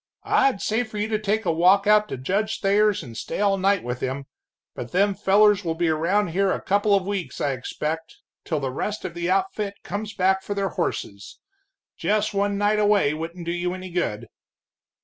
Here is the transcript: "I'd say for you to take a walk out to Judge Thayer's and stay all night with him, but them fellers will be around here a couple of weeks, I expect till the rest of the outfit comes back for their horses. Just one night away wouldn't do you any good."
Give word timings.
"I'd 0.23 0.63
say 0.63 0.83
for 0.83 0.97
you 0.97 1.07
to 1.09 1.19
take 1.19 1.45
a 1.45 1.51
walk 1.51 1.85
out 1.85 2.09
to 2.09 2.17
Judge 2.17 2.59
Thayer's 2.59 3.03
and 3.03 3.15
stay 3.15 3.39
all 3.39 3.55
night 3.59 3.83
with 3.83 3.99
him, 3.99 4.25
but 4.73 4.93
them 4.93 5.13
fellers 5.13 5.63
will 5.63 5.75
be 5.75 5.89
around 5.89 6.29
here 6.29 6.51
a 6.51 6.59
couple 6.59 6.95
of 6.95 7.05
weeks, 7.05 7.39
I 7.39 7.51
expect 7.51 8.15
till 8.43 8.59
the 8.59 8.71
rest 8.71 9.05
of 9.05 9.13
the 9.13 9.29
outfit 9.29 9.75
comes 9.83 10.15
back 10.15 10.41
for 10.41 10.55
their 10.55 10.69
horses. 10.69 11.39
Just 11.97 12.33
one 12.33 12.57
night 12.57 12.79
away 12.79 13.13
wouldn't 13.13 13.45
do 13.45 13.51
you 13.51 13.75
any 13.75 13.91
good." 13.91 14.25